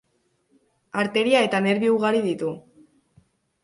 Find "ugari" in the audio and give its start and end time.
2.01-2.27